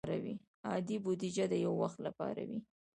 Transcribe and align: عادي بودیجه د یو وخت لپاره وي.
عادي 0.69 0.97
بودیجه 1.03 1.45
د 1.49 1.53
یو 1.65 1.73
وخت 1.83 1.99
لپاره 2.07 2.41
وي. 2.49 2.59